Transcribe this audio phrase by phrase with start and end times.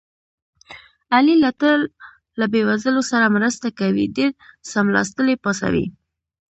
[1.15, 1.79] علي له تل
[2.39, 4.05] له بې وزلو سره مرسته کوي.
[4.17, 4.31] ډېر
[4.69, 5.85] څملاستلي پاڅوي.